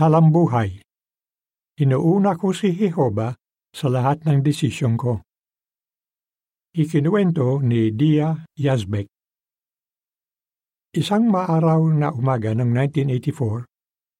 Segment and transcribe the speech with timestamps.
[0.00, 0.80] Talambuhay
[1.76, 3.36] Inuuna ko si Jehova
[3.68, 5.20] sa lahat ng desisyon ko.
[6.72, 9.04] Ikinuwento ni Dia Yazbek
[10.96, 13.68] Isang maaraw na umaga ng 1984,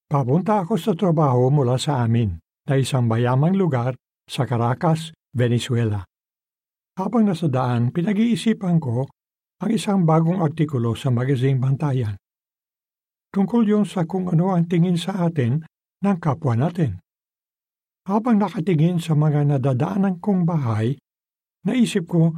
[0.05, 2.37] papunta ako sa trabaho mula sa amin
[2.69, 3.97] na isang mayamang lugar
[4.29, 6.05] sa Caracas, Venezuela.
[7.01, 9.09] Habang nasa daan, pinag-iisipan ko
[9.65, 12.21] ang isang bagong artikulo sa magazine Bantayan.
[13.31, 15.63] Tungkol yon sa kung ano ang tingin sa atin
[16.03, 16.99] ng kapwa natin.
[18.11, 20.99] Habang nakatingin sa mga nadadaanan kong bahay,
[21.63, 22.35] naisip ko,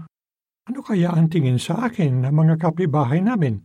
[0.68, 3.64] ano kaya ang tingin sa akin ng mga kapibahay namin?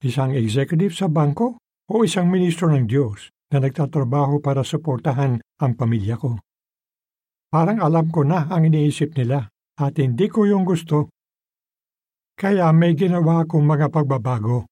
[0.00, 6.16] Isang executive sa bangko o isang ministro ng Diyos na nagtatrabaho para suportahan ang pamilya
[6.16, 6.40] ko?
[7.52, 9.46] Parang alam ko na ang iniisip nila
[9.78, 11.12] at hindi ko yung gusto.
[12.34, 14.66] Kaya may ginawa akong mga pagbabago.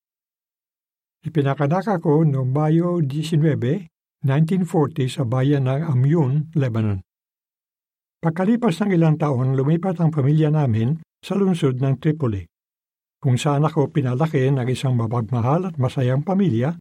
[1.22, 3.38] Ipinakanak ako noong Mayo 19,
[4.26, 6.98] 1940 sa bayan ng Amyun, Lebanon.
[8.18, 12.42] Pagkalipas ng ilang taon, lumipat ang pamilya namin sa lungsod ng Tripoli
[13.22, 16.74] kung saan ako pinalaki ng isang mapagmahal at masayang pamilya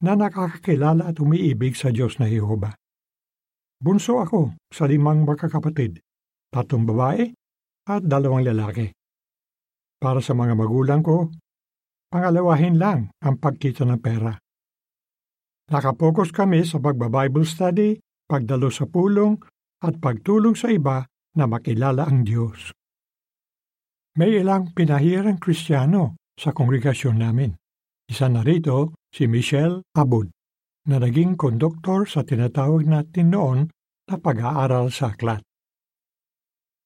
[0.00, 2.72] na nakakakilala at umiibig sa Diyos na Jehova.
[3.76, 6.00] Bunso ako sa limang magkakapatid,
[6.48, 7.28] tatlong babae
[7.92, 8.88] at dalawang lalaki.
[10.00, 11.28] Para sa mga magulang ko,
[12.12, 14.36] pangalawahin lang ang pagkita ng pera.
[15.72, 17.96] Nakapokus kami sa pagbabible study,
[18.28, 19.40] pagdalo sa pulong,
[19.80, 22.76] at pagtulong sa iba na makilala ang Diyos.
[24.20, 27.56] May ilang pinahirang Kristiyano sa kongregasyon namin.
[28.04, 30.28] Isa na rito si Michelle Abud
[30.84, 33.58] na naging konduktor sa tinatawag natin noon
[34.12, 35.40] na pag-aaral sa aklat.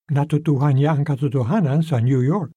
[0.06, 2.54] Natutuhan niya ang katotohanan sa New York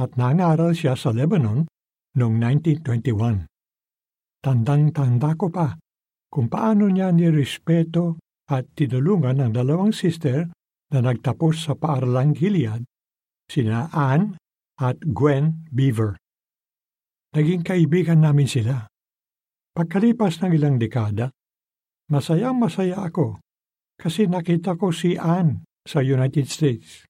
[0.00, 1.68] at nangaral siya sa Lebanon
[2.16, 3.46] noong 1921.
[4.40, 5.76] Tandang-tanda ko pa
[6.30, 8.16] kung paano niya nirespeto
[8.50, 10.48] at tinulungan ang dalawang sister
[10.90, 12.82] na nagtapos sa paaralang Gilead
[13.50, 14.38] sina Anne
[14.78, 16.14] at Gwen Beaver.
[17.34, 18.86] Naging kaibigan namin sila.
[19.74, 21.30] Pagkalipas ng ilang dekada,
[22.10, 23.38] masayang masaya ako
[23.98, 27.06] kasi nakita ko si Anne sa United States.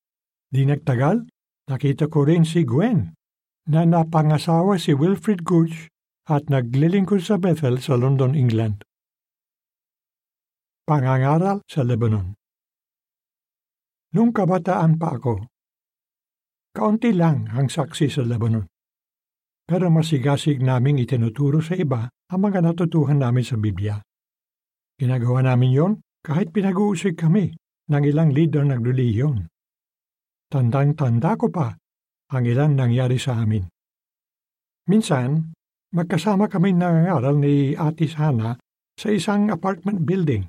[0.50, 1.24] Di nagtagal,
[1.68, 3.19] nakita ko rin si Gwen
[3.68, 5.90] na napangasawa si Wilfred Gooch
[6.30, 8.86] at naglilingkod sa Bethel sa London, England.
[10.86, 12.34] Pangangaral sa Lebanon
[14.10, 15.50] Nung kabataan pa ako,
[16.70, 18.62] Kaunti lang ang saksi sa Lebanon.
[19.66, 23.98] Pero masigasig naming itinuturo sa iba ang mga natutuhan namin sa Biblia.
[24.94, 25.92] Ginagawa namin yon
[26.22, 27.58] kahit pinag-uusig kami
[27.90, 29.50] ng ilang leader ng reliyon.
[30.46, 31.74] Tandang-tanda ko pa
[32.30, 33.66] ang ilang nangyari sa amin.
[34.86, 35.54] Minsan,
[35.94, 38.54] magkasama kami nangangaral ni Ate Sana
[38.94, 40.46] sa isang apartment building.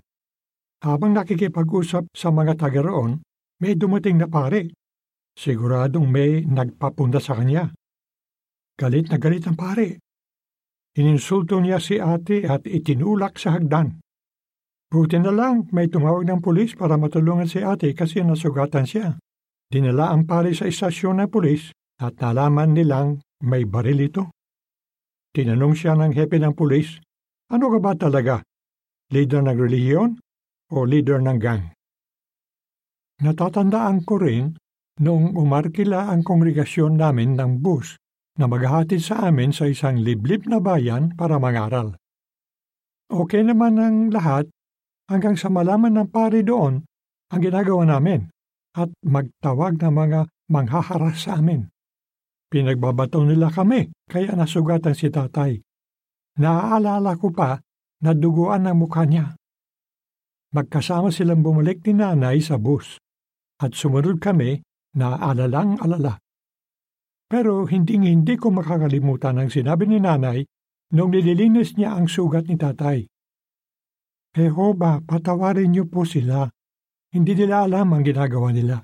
[0.81, 3.21] Habang nakikipag-usap sa mga taga roon,
[3.61, 4.73] may dumating na pare
[5.31, 7.71] Siguradong may nagpapunda sa kanya.
[8.75, 10.03] Galit na galit ang pare.
[10.91, 14.03] Ininsulto niya si ate at itinulak sa hagdan.
[14.91, 19.15] Buti na lang may tumawag ng pulis para matulungan si ate kasi nasugatan siya.
[19.71, 21.71] Dinala ang pare sa istasyon ng pulis
[22.03, 24.27] at nalaman nilang may baril ito.
[25.31, 26.99] Tinanong siya ng hepe ng pulis,
[27.47, 28.43] ano ka ba talaga?
[29.15, 30.19] Leader ng relihiyon
[30.75, 31.71] o leader ng gang?
[33.23, 34.59] Natatandaan ko rin
[34.99, 37.95] noong umarkila ang kongregasyon namin ng bus
[38.35, 41.95] na maghahatid sa amin sa isang liblib na bayan para mangaral.
[43.07, 44.51] Okay naman ang lahat
[45.07, 46.83] hanggang sa malaman ng pari doon
[47.31, 48.27] ang ginagawa namin
[48.75, 50.19] at magtawag ng mga
[50.51, 51.67] manghaharas sa amin.
[52.51, 55.59] Pinagbabato nila kami kaya nasugatan si tatay.
[56.39, 57.59] Naaalala ko pa
[58.03, 59.35] na duguan ang mukha niya.
[60.51, 62.99] Magkasama silang bumalik ni nanay sa bus
[63.63, 64.59] at sumunod kami
[64.99, 66.19] na alalang-alala.
[67.31, 70.43] Pero hindi-hindi ko makakalimutan ang sinabi ni nanay
[70.91, 73.07] nung nililinis niya ang sugat ni tatay.
[74.35, 76.51] Jehova, patawarin niyo po sila.
[77.11, 78.79] Hindi nila alam ang ginagawa nila.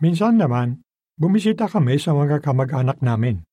[0.00, 0.80] Minsan naman,
[1.20, 3.44] bumisita kami sa mga kamag-anak namin.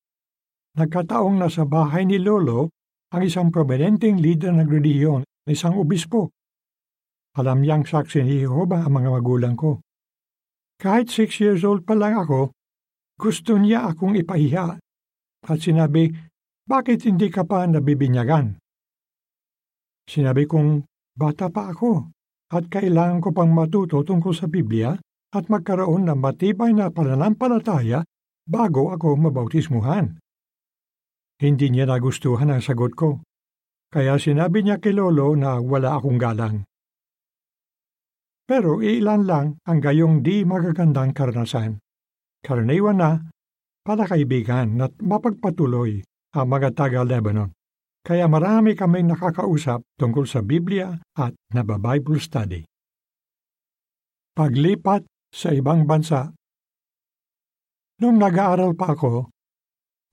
[0.80, 2.72] Nagkataong nasa bahay ni Lolo
[3.12, 6.32] ang isang prominenteng leader ng relihiyon, isang obispo.
[7.36, 9.84] Alam niyang saksi ni Jehova ang mga magulang ko.
[10.80, 12.56] Kahit six years old pa lang ako,
[13.20, 14.80] gusto niya akong ipahiya
[15.44, 16.08] at sinabi,
[16.64, 18.56] bakit hindi ka pa nabibinyagan?
[20.08, 22.16] Sinabi kong, bata pa ako
[22.50, 24.94] at kailangan ko pang matuto tungkol sa Biblia
[25.30, 28.02] at magkaroon ng matibay na pananampalataya
[28.42, 30.18] bago ako mabautismuhan.
[31.38, 33.22] Hindi niya nagustuhan ang sagot ko.
[33.90, 36.62] kaya sinabi niya kay Lolo na wala akong galang.
[38.46, 41.82] Pero ilan lang ang gayong di magagandang karanasan.
[42.42, 43.10] Karaniwan na
[43.82, 46.02] para kaibigan at mapagpatuloy
[46.34, 47.50] ang mga taga-Lebanon.
[48.00, 52.64] Kaya marami kaming nakakausap tungkol sa Biblia at naba-Bible study.
[54.32, 56.32] Paglipat sa ibang bansa
[58.00, 59.28] Nung nag-aaral pa ako,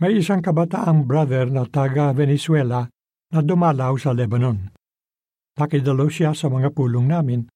[0.04, 2.92] may isang kabataang brother na taga Venezuela
[3.32, 4.76] na dumalaw sa Lebanon.
[5.58, 7.48] Nakidalo siya sa mga pulong namin.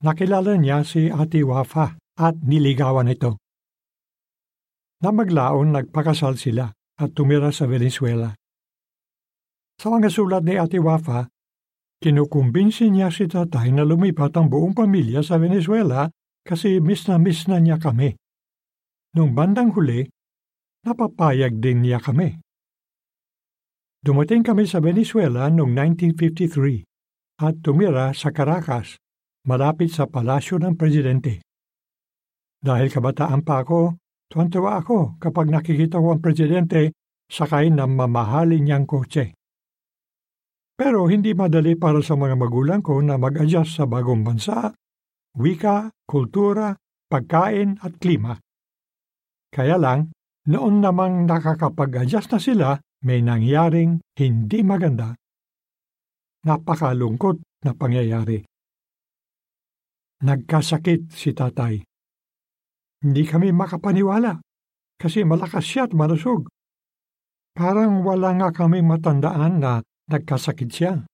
[0.00, 3.36] Nakilala niya si Ati Wafa at niligawan ito.
[5.02, 8.32] Na maglaon nagpakasal sila at tumira sa Venezuela.
[9.78, 11.30] Sa mga sulat ni Ati Wafa,
[12.02, 16.10] kinukumbinsi niya si tatay na lumipat ang buong pamilya sa Venezuela
[16.42, 18.18] kasi miss na miss na niya kami.
[19.14, 20.02] Nung bandang huli,
[20.82, 22.42] napapayag din niya kami.
[24.02, 28.98] Dumating kami sa Venezuela noong 1953 at tumira sa Caracas,
[29.46, 31.38] malapit sa palasyo ng presidente.
[32.58, 33.94] Dahil kabataan pa ako,
[34.26, 36.98] tuwan ako kapag nakikita ko ang presidente
[37.30, 39.37] sakay ng mamahalin niyang kotse.
[40.78, 44.70] Pero hindi madali para sa mga magulang ko na mag-adjust sa bagong bansa,
[45.34, 46.78] wika, kultura,
[47.10, 48.38] pagkain at klima.
[49.50, 50.14] Kaya lang,
[50.46, 52.68] noon namang nakakapag-adjust na sila,
[53.02, 55.18] may nangyaring hindi maganda.
[56.46, 58.46] Napakalungkot na pangyayari.
[60.22, 61.82] Nagkasakit si tatay.
[63.02, 64.38] Hindi kami makapaniwala
[64.94, 66.46] kasi malakas siya at malusog.
[67.54, 71.04] Parang wala nga kami matandaan na nagkasakit siya.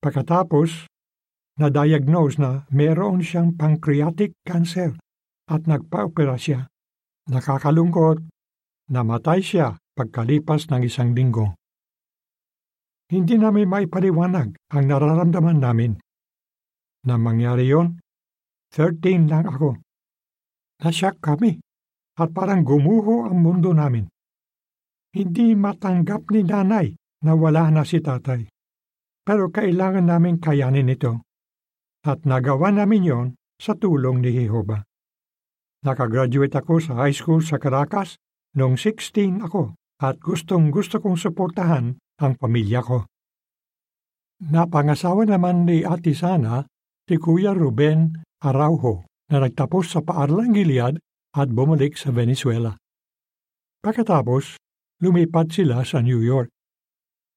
[0.00, 0.88] Pagkatapos,
[1.58, 4.94] na-diagnose na mayroon siyang pancreatic cancer
[5.50, 6.70] at nagpa-opera siya.
[7.28, 8.24] Nakakalungkot,
[8.88, 11.58] namatay siya pagkalipas ng isang linggo.
[13.08, 15.92] Hindi namin maipaliwanag ang nararamdaman namin.
[17.08, 17.98] Na mangyari yon,
[18.70, 19.80] 13 lang ako.
[20.84, 21.58] Nasyak kami
[22.20, 24.06] at parang gumuho ang mundo namin.
[25.10, 26.86] Hindi matanggap ni nanay
[27.24, 28.46] na wala na si tatay.
[29.26, 31.24] Pero kailangan namin kayanin ito.
[32.06, 33.26] At nagawa namin yon
[33.58, 34.86] sa tulong ni Jehova.
[35.82, 38.18] Nakagraduate ako sa high school sa Caracas
[38.58, 43.06] noong 16 ako at gustong gusto kong suportahan ang pamilya ko.
[44.38, 46.62] Napangasawa naman ni Ate Sana
[47.06, 51.02] si Kuya Ruben Araujo na nagtapos sa paaralang Gilead
[51.34, 52.78] at bumalik sa Venezuela.
[53.82, 54.58] Pagkatapos,
[55.02, 56.50] lumipat sila sa New York.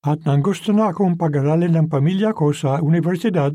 [0.02, 3.54] At nang gusto na akong pag-aralin ng pamilya ko sa universidad,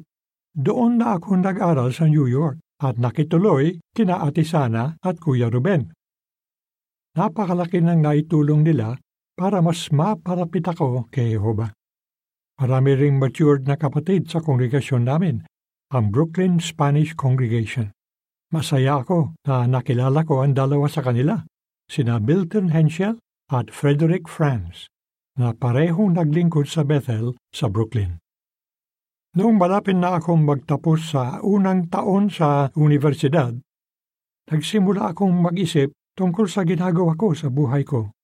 [0.55, 5.91] doon na ako nag-aral sa New York at nakituloy kina Ate Sana at Kuya Ruben.
[7.19, 8.95] Napakalaki ng naitulong nila
[9.35, 11.73] para mas maparapit ako kay Jehova.
[12.57, 15.45] Marami ring matured na kapatid sa kongregasyon namin,
[15.93, 17.93] ang Brooklyn Spanish Congregation.
[18.55, 21.43] Masaya ako na nakilala ko ang dalawa sa kanila,
[21.91, 23.19] sina Milton Henschel
[23.53, 24.89] at Frederick Franz,
[25.37, 28.17] na parehong naglingkod sa Bethel sa Brooklyn.
[29.37, 33.53] Noong malapit na akong magtapos sa unang taon sa universidad,
[34.49, 38.17] nagsimula akong mag-isip tungkol sa ginagawa ko sa buhay ko.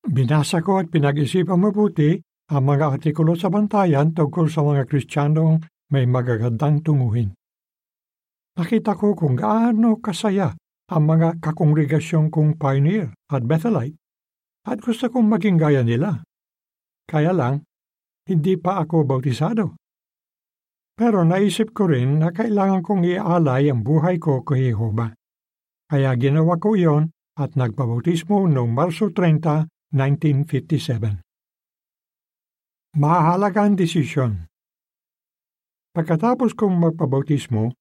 [0.00, 2.16] Binasa ko at pinag-isipan mabuti
[2.48, 5.60] ang mga artikulo sa bantayan tungkol sa mga Kristiyanong
[5.92, 7.36] may magagandang tunguhin.
[8.56, 10.56] Nakita ko kung gaano kasaya
[10.88, 13.99] ang mga kakongregasyon kong Pioneer at Bethelite
[14.66, 16.24] at gusto kong maging gaya nila.
[17.08, 17.64] Kaya lang,
[18.28, 19.74] hindi pa ako bautisado.
[20.94, 25.16] Pero naisip ko rin na kailangan kong ialay ang buhay ko kay Jehova.
[25.88, 31.24] Kaya ginawa ko yon at nagpabautismo noong Marso 30, 1957.
[33.00, 34.50] Mahalagang desisyon
[35.90, 37.74] Pagkatapos kong magpabautismo,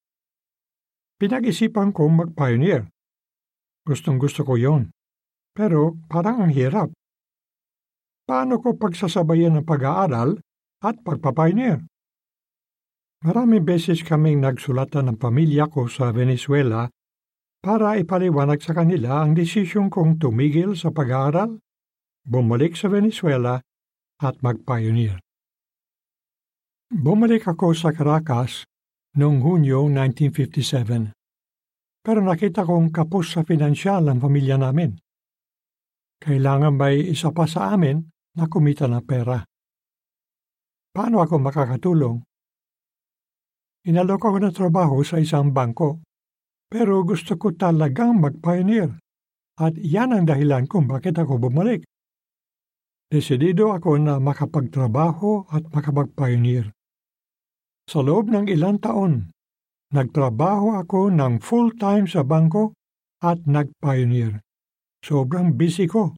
[1.21, 2.89] pinag-isipan kong mag-pioneer.
[3.86, 4.89] Gustong gusto ko yon,
[5.59, 6.87] pero parang ang hirap.
[8.23, 10.39] Paano ko pagsasabayan ng pag-aaral
[10.79, 11.83] at pagpapioneer?
[13.27, 16.87] Maraming beses kaming nagsulatan ng pamilya ko sa Venezuela
[17.59, 21.59] para ipaliwanag sa kanila ang desisyon kong tumigil sa pag-aaral,
[22.23, 23.59] bumalik sa Venezuela
[24.23, 25.19] at mag-pioneer.
[26.87, 28.63] Bumalik ako sa Caracas
[29.19, 31.11] noong Hunyo 1957,
[31.99, 34.95] pero nakita kong kapos sa pinansyal ang pamilya namin.
[36.19, 38.03] Kailangan may isa pa sa amin
[38.35, 39.39] na kumita ng pera.
[40.91, 42.19] Paano ako makakatulong?
[43.88, 46.03] Inalok ako ng trabaho sa isang bangko,
[46.67, 48.99] pero gusto ko talagang mag-pioneer.
[49.59, 51.88] At yan ang dahilan kung bakit ako bumalik.
[53.09, 56.69] desidido ako na makapagtrabaho at makapag-pioneer.
[57.89, 59.33] Sa loob ng ilang taon,
[59.89, 62.77] nagtrabaho ako ng full-time sa bangko
[63.25, 64.45] at nag-pioneer.
[65.00, 66.15] Sobrang busy ko,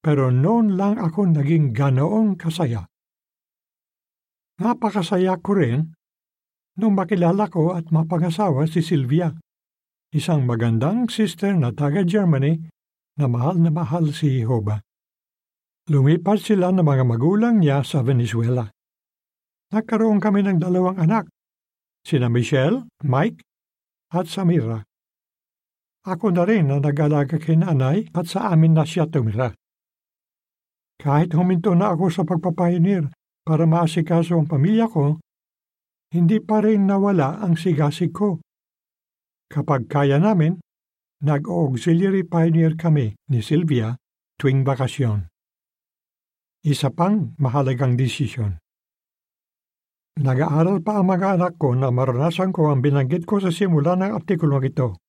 [0.00, 2.84] pero noon lang ako naging ganoong kasaya.
[4.60, 5.96] Napakasaya ko rin
[6.76, 9.32] nung makilala ko at mapangasawa si Sylvia,
[10.12, 12.68] isang magandang sister na taga-Germany
[13.20, 14.80] na mahal na mahal si Jehovah.
[15.92, 18.68] Lumipat sila ng mga magulang niya sa Venezuela.
[19.70, 21.28] Nagkaroon kami ng dalawang anak,
[22.04, 23.44] sina Michelle, Mike,
[24.10, 24.89] at Samira.
[26.00, 29.52] Ako na rin na nag-alaga kay nanay at sa amin na siya tumira.
[30.96, 33.08] Kahit huminto na ako sa pagpapayonir
[33.44, 35.20] para maasikaso ang pamilya ko,
[36.12, 38.40] hindi pa rin nawala ang sigasig ko.
[39.52, 40.56] Kapag kaya namin,
[41.20, 43.96] nag-auxiliary pioneer kami ni Sylvia
[44.40, 45.28] tuwing bakasyon.
[46.64, 48.56] Isa pang mahalagang desisyon.
[50.20, 54.12] Nag-aaral pa ang mga anak ko na maranasan ko ang binanggit ko sa simula ng
[54.16, 55.00] artikulong ito.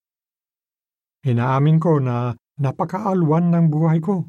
[1.21, 4.25] Inaamin ko na napakaalwan ng buhay ko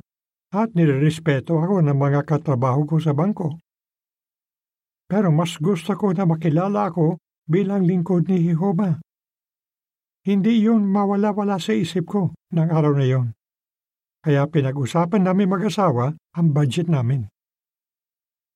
[0.53, 3.57] at nirerespeto ako ng mga katrabaho ko sa bangko.
[5.09, 7.17] Pero mas gusto ko na makilala ako
[7.49, 9.01] bilang lingkod ni Jehova.
[10.23, 12.23] Hindi yun mawala-wala sa isip ko
[12.53, 13.27] ng araw na yon.
[14.23, 17.27] Kaya pinag-usapan namin mag-asawa ang budget namin.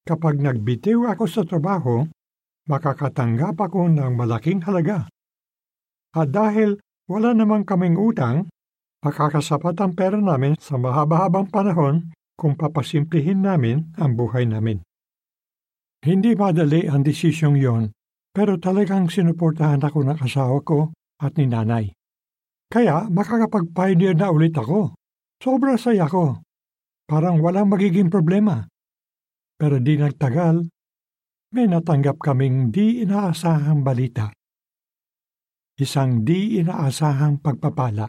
[0.07, 2.07] Kapag nagbitiw ako sa trabaho,
[2.71, 5.11] makakatanggap ako ng malaking halaga.
[6.15, 6.79] At dahil
[7.11, 8.47] wala namang kaming utang,
[9.03, 14.83] makakasapat ang pera namin sa mahaba-habang panahon kung papasimplihin namin ang buhay namin.
[16.05, 17.91] Hindi madali ang desisyong yon,
[18.31, 21.91] pero talagang sinuportahan ako ng asawa ko at ni nanay.
[22.69, 24.93] Kaya makakapag-pioneer na ulit ako
[25.37, 26.41] Sobra saya ko.
[27.05, 28.65] Parang walang magiging problema.
[29.57, 30.65] Pero di nagtagal,
[31.53, 34.33] may natanggap kaming di inaasahang balita.
[35.77, 38.09] Isang di inaasahang pagpapala.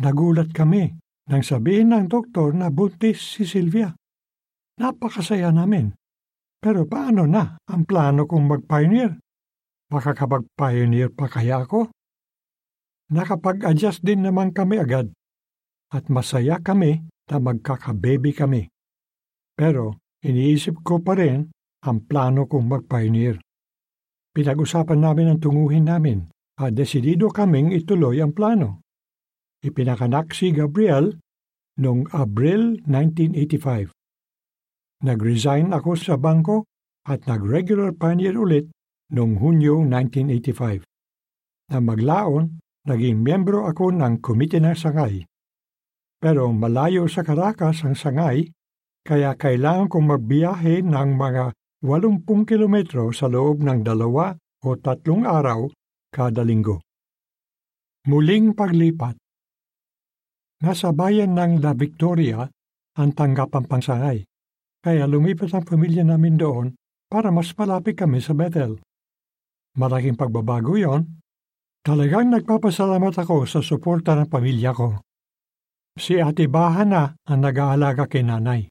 [0.00, 0.88] Nagulat kami
[1.28, 3.92] nang sabihin ng doktor na buntis si Silvia.
[4.80, 5.92] Napakasaya namin.
[6.56, 9.20] Pero paano na ang plano kong mag-pioneer?
[9.92, 11.92] Makakapag-pioneer pa kaya ako?
[13.12, 15.12] Nakapag-adjust din naman kami agad
[15.92, 18.70] at masaya kami na magkakabebe kami.
[19.52, 21.52] Pero iniisip ko pa rin
[21.84, 23.36] ang plano kong mag-pioneer.
[24.30, 28.84] Pinag-usapan namin ang tunguhin namin at desidido kaming ituloy ang plano.
[29.60, 31.18] Ipinakanak si Gabriel
[31.80, 33.90] noong Abril 1985.
[35.04, 36.68] Nag-resign ako sa bangko
[37.08, 38.68] at nag-regular pioneer ulit
[39.10, 40.84] noong Hunyo 1985.
[41.72, 45.24] Na maglaon, naging membro ako ng Komite ng Sangay
[46.20, 48.52] pero malayo sa Caracas ang sangay,
[49.08, 55.64] kaya kailangan kong magbiyahe ng mga 80 kilometro sa loob ng dalawa o tatlong araw
[56.12, 56.84] kada linggo.
[58.04, 59.16] Muling paglipat
[60.60, 62.44] Nasa bayan ng La Victoria
[63.00, 64.28] ang tanggapang pangsangay,
[64.84, 66.66] kaya lumipat ang pamilya namin doon
[67.08, 68.76] para mas malapit kami sa Bethel.
[69.80, 71.20] Malaking pagbabago yon.
[71.80, 75.00] Talagang nagpapasalamat ako sa suporta ng pamilya ko.
[75.96, 78.68] Si Ate Baha na ang nag-aalaga kay nanay.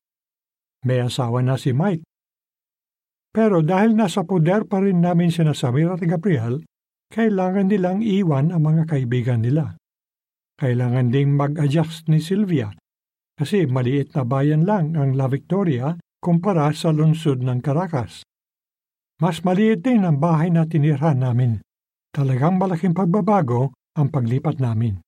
[0.86, 2.09] May asawa na si Mike.
[3.30, 6.66] Pero dahil nasa poder pa rin namin sina Samir at Gabriel,
[7.14, 9.78] kailangan nilang iwan ang mga kaibigan nila.
[10.58, 12.74] Kailangan ding mag-adjust ni Sylvia
[13.40, 18.28] kasi maliit na bayan lang ang La Victoria kumpara sa lungsod ng Caracas.
[19.24, 21.64] Mas maliit din ang bahay na tinirhan namin.
[22.12, 25.00] Talagang malaking pagbabago ang paglipat namin.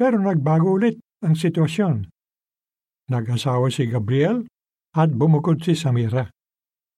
[0.00, 2.08] Pero nagbago ulit ang sitwasyon.
[3.12, 4.48] Nag-asawa si Gabriel
[4.96, 6.32] at bumukod si Samira.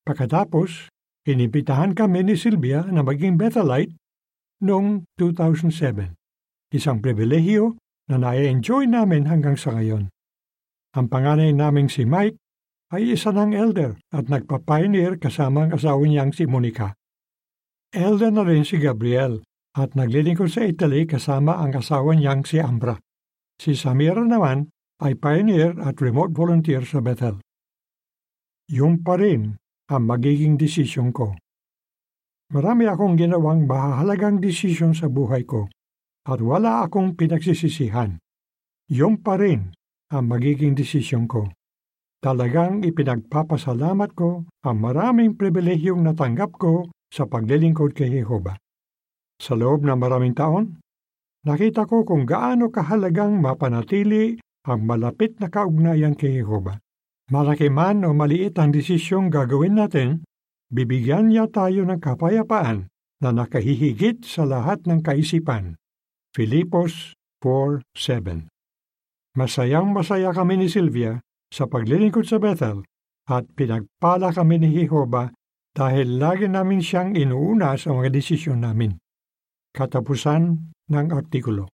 [0.02, 0.90] Pagkatapos,
[1.30, 3.94] inibitahan kami ni Sylvia na maging Bethelite
[4.58, 6.18] noong 2007.
[6.74, 7.78] Isang pribilehyo
[8.10, 10.10] na na-enjoy namin hanggang sa ngayon.
[10.98, 12.34] Ang panganay naming si Mike
[12.90, 16.98] ay isa ng elder at nagpa-pioneer kasama ang asawa niyang si Monica.
[17.94, 19.46] Elder na rin si Gabriel
[19.78, 22.98] at naglilingkod sa Italy kasama ang asawa niyang si Ambra.
[23.56, 24.68] Si Samira naman
[24.98, 27.38] ay pioneer at remote volunteer sa Bethel.
[28.66, 31.34] Yung pa rin ang magiging desisyon ko.
[32.52, 35.72] Marami akong ginawang mahalagang desisyon sa buhay ko
[36.28, 38.20] at wala akong pinagsisisihan.
[38.92, 39.72] Yung pa rin
[40.12, 41.48] ang magiging desisyon ko.
[42.22, 48.54] Talagang ipinagpapasalamat ko ang maraming pribilehiyong natanggap ko sa paglilingkod kay Jehova.
[49.42, 50.78] Sa loob ng maraming taon,
[51.42, 56.78] nakita ko kung gaano kahalagang mapanatili ang malapit na kaugnayan kay Jehova.
[57.32, 60.20] Malaki man o maliit ang desisyong gagawin natin,
[60.68, 62.92] bibigyan niya tayo ng kapayapaan
[63.24, 65.80] na nakahihigit sa lahat ng kaisipan.
[66.36, 68.52] Filipos 4.7
[69.32, 72.84] Masayang masaya kami ni Silvia sa paglilingkod sa Bethel
[73.24, 75.32] at pinagpala kami ni Jehova
[75.72, 78.92] dahil lagi namin siyang inuuna sa mga desisyon namin.
[79.72, 81.71] Katapusan ng artikulo.